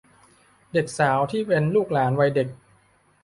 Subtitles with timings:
[0.73, 2.47] เด็กสาวที่เป็นลูกหลานวัยเด็ก